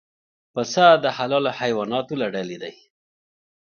پسه 0.53 0.85
د 1.03 1.05
حلالو 1.17 1.51
حیواناتو 1.59 2.13
له 2.21 2.27
ډلې 2.35 2.57
دی. 2.63 2.73